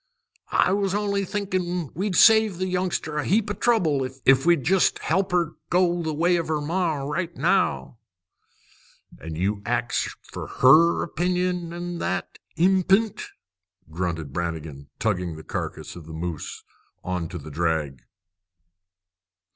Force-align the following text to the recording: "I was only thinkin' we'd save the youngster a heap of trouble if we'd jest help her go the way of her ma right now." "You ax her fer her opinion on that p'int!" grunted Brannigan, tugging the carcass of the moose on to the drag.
"I 0.51 0.71
was 0.73 0.95
only 0.95 1.25
thinkin' 1.25 1.91
we'd 1.93 2.15
save 2.15 2.57
the 2.57 2.65
youngster 2.65 3.19
a 3.19 3.23
heap 3.23 3.51
of 3.51 3.59
trouble 3.59 4.03
if 4.25 4.47
we'd 4.47 4.63
jest 4.63 4.97
help 4.97 5.31
her 5.31 5.53
go 5.69 6.01
the 6.01 6.11
way 6.11 6.37
of 6.37 6.47
her 6.47 6.59
ma 6.59 6.95
right 7.03 7.37
now." 7.37 7.99
"You 9.23 9.61
ax 9.63 10.05
her 10.05 10.11
fer 10.23 10.47
her 10.47 11.03
opinion 11.03 11.71
on 11.71 11.99
that 11.99 12.39
p'int!" 12.57 13.27
grunted 13.91 14.33
Brannigan, 14.33 14.89
tugging 14.97 15.35
the 15.35 15.43
carcass 15.43 15.95
of 15.95 16.07
the 16.07 16.13
moose 16.13 16.63
on 17.03 17.27
to 17.27 17.37
the 17.37 17.51
drag. 17.51 18.01